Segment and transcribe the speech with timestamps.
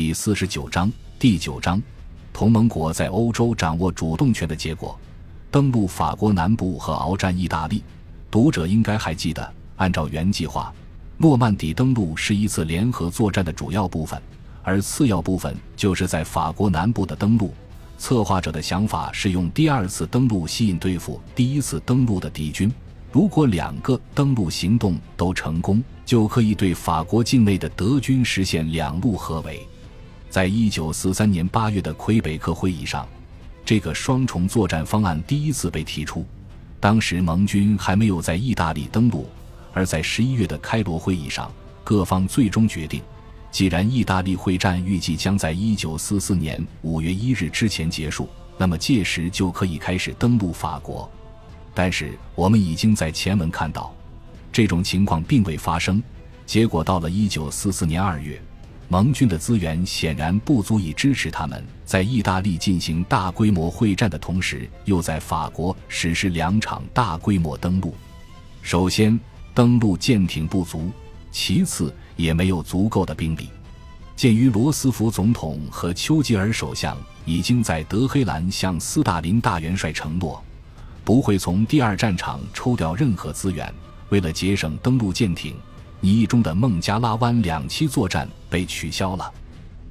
[0.00, 1.82] 第四十九章第九章，
[2.32, 4.96] 同盟国在欧洲掌握主动权的结果，
[5.50, 7.82] 登陆法国南部和鏖战意大利。
[8.30, 10.72] 读者应该还记得，按照原计划，
[11.16, 14.22] 诺曼底登陆是一次联合作战的主要部分，
[14.62, 17.52] 而次要部分就是在法国南部的登陆。
[17.98, 22.72] 策划者的想法是用第二次登陆吸引对付第一次登陆的敌军。
[23.10, 29.66] 如果两个登陆行动都成功，就可以对法国境内的德军实现两路合围。
[30.30, 33.08] 在一九四三年八月的魁北克会议上，
[33.64, 36.24] 这个双重作战方案第一次被提出。
[36.78, 39.26] 当时盟军还没有在意大利登陆，
[39.72, 41.50] 而在十一月的开罗会议上，
[41.82, 43.02] 各方最终决定，
[43.50, 51.10] 既然意大利会战预计将在一九四四年五月一日之前结束，那么届时就可以开始登陆法国。
[51.74, 53.94] 但是我们已经在前文看到，
[54.52, 56.02] 这种情况并未发生。
[56.44, 58.40] 结果到了一九四四年二月。
[58.90, 67.94] 盟军的资源显然不足以支持他们在意大利进行大规模会战的同时，又在法国实施两场大规模登陆。
[68.62, 69.18] 首先，
[69.52, 70.90] 登陆舰艇不足；
[71.30, 73.50] 其次，也没有足够的兵力。
[74.16, 80.42] 鉴于罗斯福总统和丘吉尔首相已经在德黑兰向斯大林大元帅承诺，
[81.04, 83.72] 不会从第二战场抽调任何资源，
[84.08, 85.54] 为了节省登陆舰艇。
[86.00, 89.32] 拟议中的孟加拉湾两栖作战被取消了。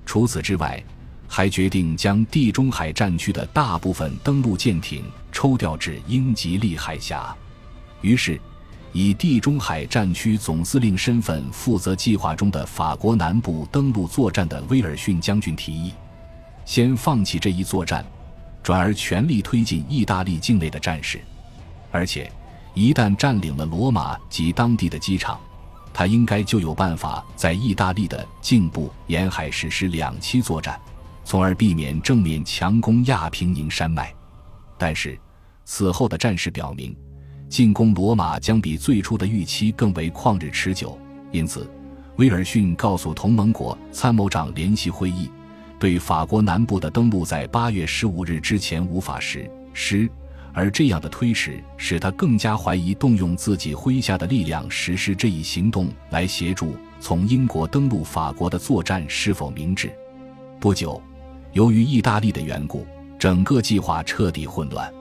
[0.06, 0.82] 除此之外，
[1.28, 7.36] 还决定将地中海战区的大部分登陆舰艇抽调至英吉利海峡。
[8.02, 8.40] 于是，
[8.94, 15.92] 以地中海战区总司令身份负责计划中的法国南部登陆作战的威尔逊将军提议，
[16.64, 18.06] 先放弃这一作战，
[18.64, 21.20] 转而全力推进意大利境内的战事。
[21.92, 22.32] 而且，
[22.74, 25.38] 一旦占领了罗马及当地的机场，
[25.98, 30.80] 他应该就有办法在意大利的境部沿海实施两栖作战，
[31.24, 34.14] 从而避免正面强攻亚平宁山脉。
[34.78, 35.20] 但是，
[35.66, 36.96] 此后的战事表明，
[37.50, 40.96] 进攻罗马将比最初的预期更为旷日持久。
[41.32, 41.68] 因此，
[42.18, 45.32] 威尔逊告诉同盟国参谋长联席会议，
[45.80, 50.08] 对法国南部的登陆在八月十五日之前无法实施。
[50.54, 59.92] 而这样的推迟使他更加怀疑动用自己麾下的力量实施这一行动来协助从英国登陆法国的作战是否明智。
[60.60, 61.02] 不久，
[61.54, 62.86] 由于意大利的缘故，
[63.20, 64.92] 整个计划彻底混乱。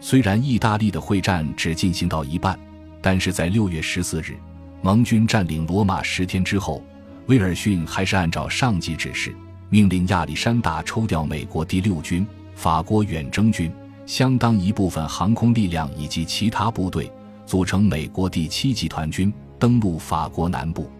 [0.00, 2.58] 虽然意大利的会战只进行到一半，
[3.00, 4.36] 但是在六月十四日，
[4.82, 6.82] 盟军占领罗马十天之后，
[7.26, 9.34] 威尔逊还是按照上级指示，
[9.70, 13.72] 命令亚历山大抽调美国第六军、法国远征军。
[14.10, 17.08] 相当一部分航空力量以及其他部队
[17.46, 20.90] 组成美国第七集团军登陆法国南部。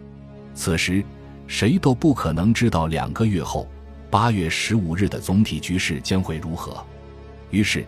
[0.55, 1.05] 此时，
[1.49, 3.67] 谁都不可能知道两个月后，
[4.13, 6.87] 八月十五日的总体局势将会如何。
[7.51, 7.85] 于是，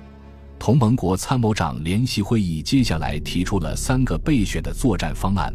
[0.59, 5.55] 同盟国参谋长联席会议接下来提出了三个备选的作战方案：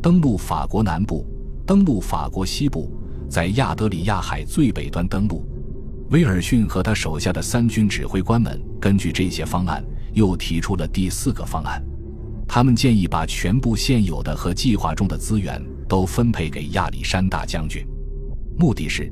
[0.00, 1.26] 登陆法国南部，
[1.66, 2.90] 登陆法国西部，
[3.28, 5.46] 在亚德里亚海最北端登陆。
[6.10, 9.82] 威尔逊和他手下的三军指挥官们根据这些方案，
[10.12, 11.82] 又提出了第四个方案。
[12.46, 17.86] 他们建议把全部现有的和计划中的资源都分配给亚历山大将军，
[18.58, 19.10] 目的是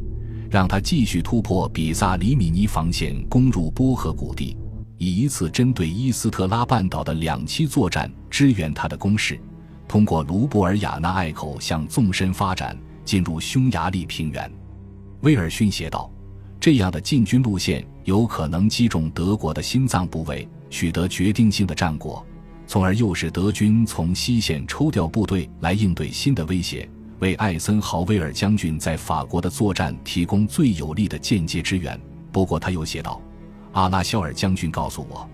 [0.51, 4.55] 让他继续突破比萨里米尼防线，攻入波河谷地，
[4.99, 9.41] 以一次针对伊斯特拉半岛的两栖作战支援他的攻势，
[9.89, 12.77] 通过卢布尔雅纳隘口向纵深发展，
[13.07, 14.53] 进入匈牙利平原。
[15.23, 16.11] 威尔逊写道。
[16.61, 22.23] 这样的进军路线有可能击中德国的心脏部位，取得决定性的战果，
[22.67, 26.87] 从而诱使德军从西线抽调部队来应对新的威胁，
[27.21, 31.99] 为艾森豪威尔将军在法国的作战提供最有力的间接支援。
[32.31, 33.19] 不过，他又写道
[33.73, 35.27] ：“阿拉肖尔将军告诉我，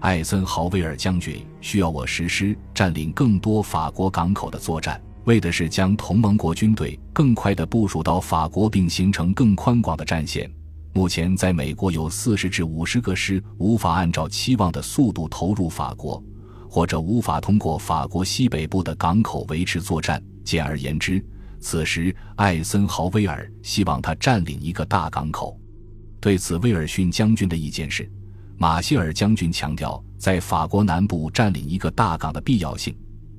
[0.00, 10.50] 艾森豪威尔将军需要我实施占领更多法国港口的作战，为的是将同盟国军队更快地部署到法国，并形成更宽广的战线。”
[10.94, 16.22] 目前，在美国有四十至五十个师无法按照期望的速度投入法国，
[16.68, 20.22] 或者无法通过法国西北部的港口维持作战。
[20.44, 21.24] 简而言之，
[21.60, 25.58] 此时艾森豪威尔希望他占领一个大港口。
[26.20, 28.06] 对此，威尔逊将军的意见是：
[28.58, 32.94] 马歇尔将军强调在法国南部占领一个大港的必要性。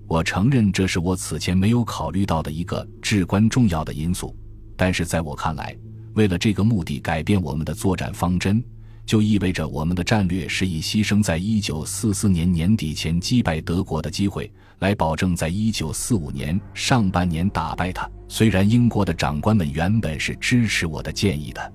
[0.08, 4.36] 我承认这是我此前没有考虑到的一个至关重要的因素，
[4.76, 5.78] 但是在我看来。
[6.14, 8.64] 为了这个目的改变我们的作战方针，
[9.06, 18.10] 就意味着我们的战略是以牺牲在一九四四年年底前击败德国的机会，来保证在一九四五年上半年打败他。
[18.28, 21.74] 虽然英国的长官们原本是支持我的建议的，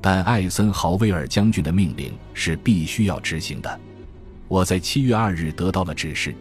[0.00, 3.80] 但艾森豪威尔将军的命令是必须要执行的。
[4.46, 6.34] 我在七月二日得到了指示，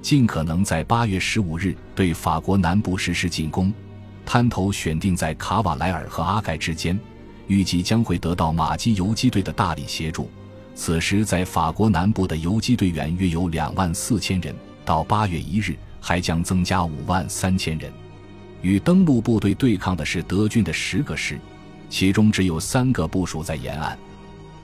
[0.00, 3.72] 尽可能在八月十五日对法国南部实施进攻，
[4.26, 6.98] 滩头选定在卡瓦莱尔和阿盖之间。
[7.46, 10.28] 预计将会得到马基游击队的大力协助。
[10.74, 14.52] 此时，在法国南部的游击队员约有两万四千人，
[14.84, 17.90] 到八月一日还将增加五万三千人。
[18.62, 21.38] 与登陆部队对抗的是德军的十个师，
[21.88, 23.96] 其中只有三个部署在沿岸。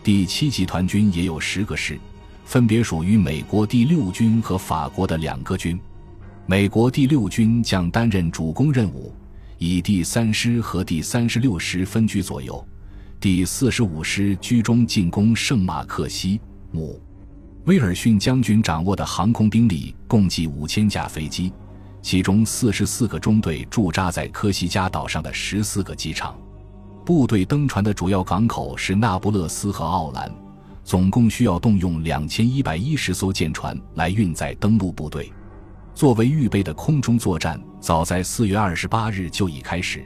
[0.03, 1.97] 第七集团军也有十个师，
[2.44, 5.79] 分别属于美国第六军和法国的两个军。
[6.47, 9.15] 美国第六军将担任主攻任务，
[9.64, 12.67] 以第三师和第三十六师分居左右。
[13.20, 16.41] 第四十五师居中进攻圣马克西
[16.73, 17.00] 姆。
[17.67, 21.53] 威尔逊将军掌握的航空兵力共计五千架飞机，
[22.03, 26.37] 其中四十四个中队驻扎在科西嘉岛上的十四个机场。
[27.06, 30.29] 部队登船的主要港口是那不勒斯和奥兰，
[30.82, 35.32] 总共需要动用两千一百一十艘舰船来运载登陆部队。
[35.94, 40.05] 作为预备的空中作战，早在四月二十八日就已开始，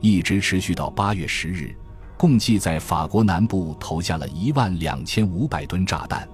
[0.00, 1.76] 一直持续到八月十日。
[2.16, 6.26] 共计在法国南部投下了一万两千五百吨炸弹，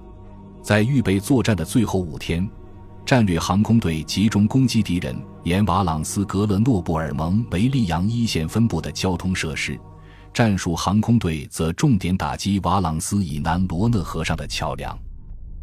[0.61, 2.47] 在预备作战的最后五天，
[3.03, 9.73] 战略航空队集中攻击敌人沿瓦朗斯格勒诺布尔蒙维利扬一线分布的交通设施；
[10.31, 14.95] 战术航空队则重点打击瓦朗斯以南罗讷河上的桥梁。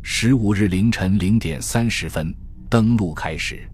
[0.02, 2.34] 十五日凌晨零点三十分，
[2.68, 3.66] 登陆开始，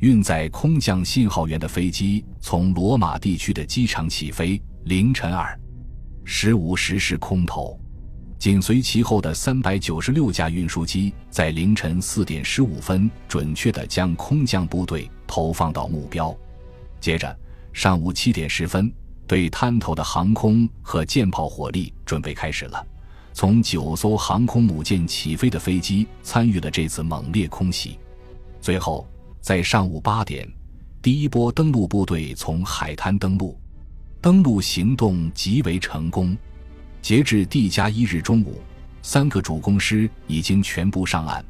[0.00, 4.60] 运载空降信号员的飞机从罗马地区的机场起飞。
[4.84, 5.58] 凌晨二。
[6.22, 7.76] 十五时是空投，
[8.38, 16.36] 紧随其后的三百九十六架运输机在凌晨四点十五分准确地将空降部队投放到目标。
[17.00, 17.36] 接着，
[17.72, 18.92] 上午七点十分，
[19.26, 22.86] 对滩头的航空和舰炮火力准备开始了。
[23.32, 27.98] 从九艘航空母舰起飞的飞机参与了这次猛烈空袭。
[28.60, 29.06] 最后，
[29.46, 30.44] 在上午八点，
[31.00, 33.56] 第一波登陆部队从海滩登陆。
[34.20, 36.36] 登陆行动极为成功，
[37.00, 38.60] 截至第加一日中午，
[39.02, 41.44] 三个主攻师已经全部上岸，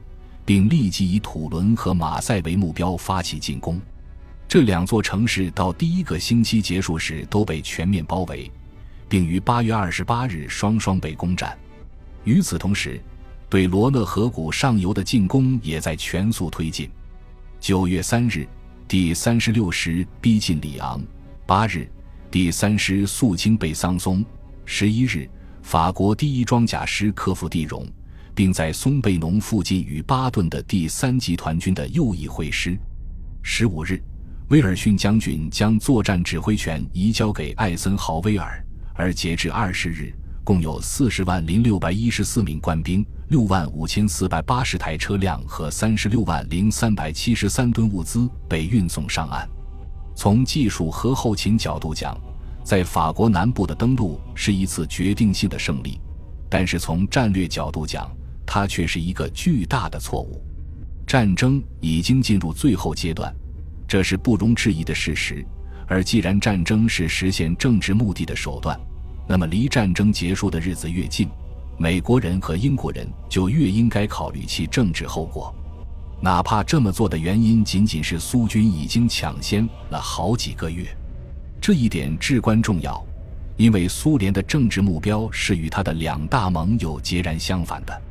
[0.44, 3.80] 并立即以土伦和马赛为目标发起进攻。
[4.46, 8.52] 这两座城市到第一个星期结束时都被全面包围，
[9.08, 11.58] 并于八月二十八日双双被攻占。
[12.24, 13.00] 与此同时，
[13.48, 16.90] 对罗讷河谷上游的进攻也在全速推进。
[17.66, 18.46] 九月三日，
[18.86, 21.00] 第三十六师逼近里昂；
[21.44, 21.90] 八日。
[22.30, 24.24] 第三师肃清贝桑松。
[24.64, 25.28] 十一日，
[25.62, 27.84] 法国第一装甲师克服地荣，
[28.36, 32.78] 并在松贝农附近与巴顿的第三集团军的右翼会师。
[33.42, 34.00] 十五日，
[34.50, 38.64] 威尔逊将军将作战指挥权移交给艾森豪威尔，
[38.94, 40.14] 而截至二十日，
[40.44, 49.48] 共有四十万零六百一十四名官兵、六万五千四百八十台车辆和三十六万零三百七十三吨物资被运送上岸。
[50.14, 52.16] 从技术和后勤角度讲，
[52.62, 56.00] 在法国南部的登陆是一次决定性的胜利，
[56.48, 58.08] 但是从战略角度讲，
[58.46, 60.40] 它却是一个巨大的错误。
[61.04, 63.34] 战争已经进入最后阶段，
[63.88, 65.44] 这是不容置疑的事实。
[65.88, 68.78] 而既然战争是实现政治目的的手段，
[69.28, 71.28] 那么离战争结束的日子越近，
[71.78, 75.54] 美国人和英国人就越应该考虑其政治后果。
[76.22, 80.86] 哪怕这么做的原因仅仅是苏军已经抢先了好几个月，
[81.60, 83.04] 这一点至关重要，
[83.58, 88.02] 因为苏联的政治目标是与他的两大盟友截然相反的。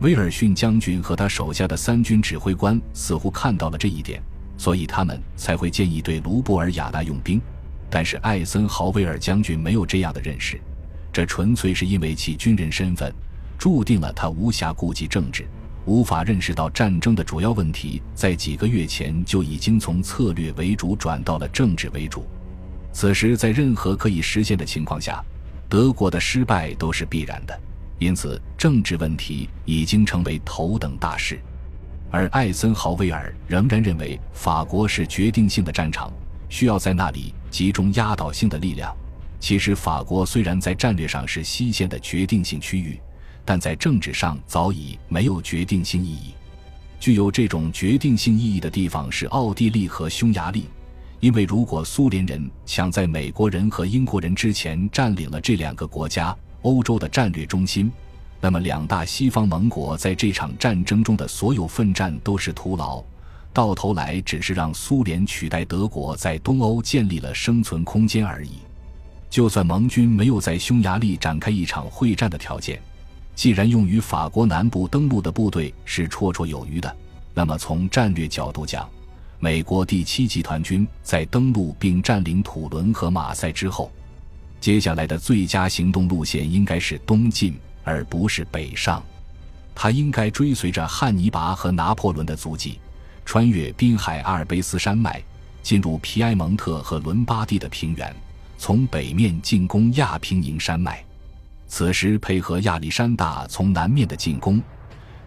[0.00, 4.22] 威尔逊将军和他手下的三军指挥官似乎看到了这一点，
[4.56, 7.40] 所以他们才会建议对卢布尔雅纳用兵。
[7.90, 10.58] 但是艾森豪威尔将军没有这样的认识，
[11.12, 13.12] 这纯粹是因为其军人身份
[13.58, 15.46] 注定了他无暇顾及政治。
[15.84, 22.24] 无法认识到战争的主要问题，在几个月前就已经从策略为主转到了政治为主。
[22.92, 25.20] 此时，在任何可以实现的情况下，
[25.68, 27.60] 德国的失败都是必然的。
[27.98, 31.40] 因此，政治问题已经成为头等大事。
[32.12, 36.12] 而艾森豪威尔仍然认为，法国是决定性的战场，
[36.48, 38.94] 需要在那里集中压倒性的力量。
[39.42, 42.98] 其实，法国虽然在战略上是西线的决定性区域。
[43.44, 46.32] 但在政治上早已没有决定性意义。
[47.00, 50.66] 具有这种决定性意义的地方是奥地利和匈牙利，
[51.18, 56.32] 因为如果苏联人抢在美国人和英国人之前占领了这两个国家
[56.62, 57.90] 欧洲的战略中心，
[58.40, 63.02] 那么两大西方盟国在这场战争中的所有奋战都是徒劳，
[63.52, 68.52] 到头来只是让苏联取代德国在东欧建立了生存空间而已。
[69.32, 72.78] 就算盟军没有在匈牙利展开一场会战的条件，
[73.34, 76.96] 既然用于法国南部登陆的部队是绰绰有余的，
[77.32, 78.86] 那么从战略角度讲，
[79.40, 83.90] 美国第七集团军在登陆并占领土伦和马赛之后，
[84.60, 89.02] 接下来的最佳行动路线应该是东进，而不是北上。
[89.74, 92.78] 他应该追随着汉尼拔和拿破仑的足迹，
[93.24, 95.22] 穿越滨海阿尔卑斯山脉，
[95.62, 98.14] 进入皮埃蒙特和伦巴第的平原。
[98.64, 101.04] 从北面进攻亚平宁山脉，
[101.66, 104.62] 此时配合亚历山大从南面的进攻，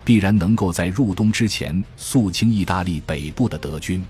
[0.06, 4.02] 必然能够在入冬之前肃清意大利北部的德军。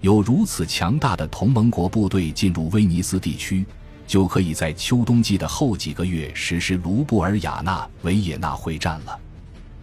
[0.00, 3.66] 有如此强大的同盟国部队进入威尼斯地区，
[4.06, 9.18] 就可以在秋冬季的后几个月实施卢布尔雅纳维也纳会战了。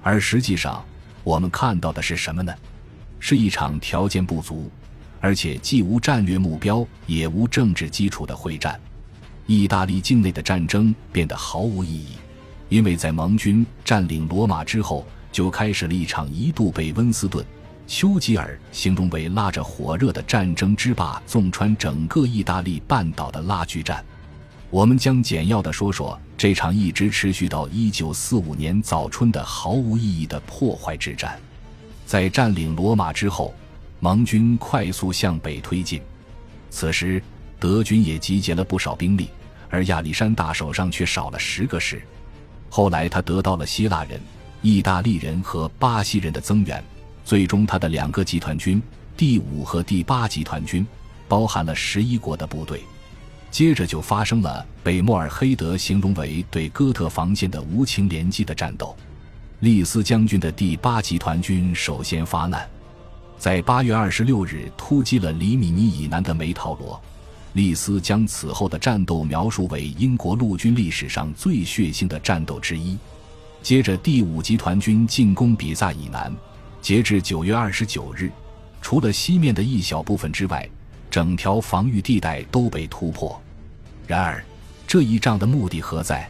[0.02, 0.82] 而实际上，
[1.26, 2.56] 我们看到的是什么呢？
[3.20, 4.72] 是一场条件不足。
[5.22, 8.80] 而且既无战略目标，也无政治基础的会战，
[9.48, 12.16] 意大利境内的战争变得毫无意义，
[12.70, 17.44] 因为在盟军占领罗马之后，就开始了一场一度被温斯顿·
[17.86, 24.04] 丘吉尔形容为拉着火热的战争之坝纵穿整个意大利半岛的拉锯战。
[24.70, 31.38] 我们将简要的说说这场一直持续到1945年早春的毫无意义的破坏之战。
[32.06, 33.54] 在占领罗马之后。
[34.00, 36.02] 盟军快速向北推进，
[36.70, 37.22] 此时
[37.60, 39.30] 德军也集结了不少兵力，
[39.70, 42.02] 而亚历山大手上却少了十个师。
[42.70, 44.20] 后来他得到了希腊人、
[44.62, 46.84] 意大利人和巴西人的增援，
[47.26, 48.82] 最终他的两个集团军
[49.18, 50.86] 第五和第八集团军
[51.28, 52.82] 包含了十一国的部队。
[53.52, 58.96] 接着就发生了被莫尔黑德形容为对哥特防线的无情连击的战斗。
[59.62, 62.70] 利斯将军的第八集团军首先发难。
[63.40, 67.02] 在八月二十六日突击了里米尼以南的梅陶罗，
[67.54, 72.98] 利斯将此后的战斗描述为英国陆军历史上最血腥的战斗之一。
[73.64, 76.36] 接着，第五集团军进攻比萨以南，
[76.82, 78.30] 截至九月二十九日，
[78.82, 80.70] 除了西面的一小部分之外，
[81.10, 83.42] 整条防御地带都被突破。
[84.06, 84.44] 然而，
[84.86, 86.30] 这一仗的目的何在？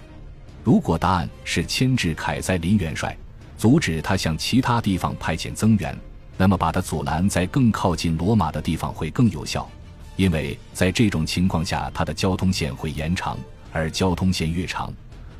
[0.64, 3.18] 如果答案是牵制凯塞林元帅，
[3.58, 5.98] 阻止他向其他地方派遣增援。
[6.42, 9.70] 那么，把它阻拦在更靠近罗马的地方会更有效，
[10.16, 13.38] 因为在这种情况下，它的交通线会延长，
[13.74, 14.90] 而交通线越长，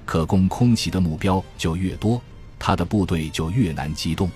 [0.04, 2.22] 可供空袭的目标就越多，
[2.60, 4.30] 他的部队就越难机动。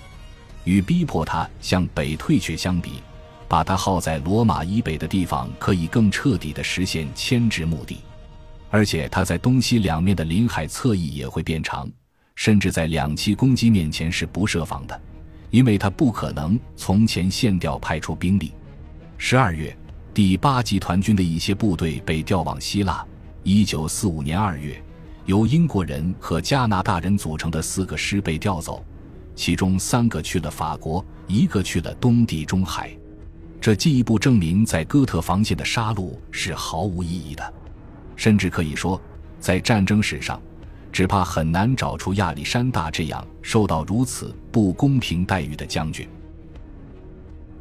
[0.64, 2.92] 与逼迫他向北退却相比，
[3.46, 7.98] 把他耗在罗马以北的地方，可以更彻底地实现牵制目的。
[8.70, 11.86] 而且，他在东西两面的临海侧翼也会变长，
[12.36, 14.98] 甚至在两栖攻击面前是不设防的。
[15.50, 18.52] 因为他不可能从前线调派出兵力。
[19.16, 19.76] 十二月，
[20.12, 23.04] 第八集团军的一些部队被调往希腊。
[23.42, 24.82] 一九四五年二月，
[25.26, 28.84] 由英国人和加拿大人组成的四个师被调走，
[29.34, 32.90] 其中三个去了法国，一个去了东地中海。
[33.60, 37.54] 这进一步证明，在哥特防线的杀戮是毫无意义的，
[38.16, 39.00] 甚至可以说，
[39.38, 40.40] 在战争史上。
[40.94, 46.06] 只怕很难找出亚历山大这样受到如此不公平待遇的将军。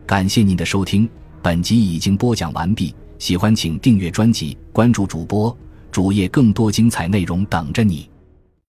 [0.05, 1.09] 感谢您的收听，
[1.41, 2.93] 本集已经播讲完毕。
[3.17, 5.57] 喜欢请订阅专辑，关注主播
[5.91, 8.07] 主页，更多精彩内容等着你。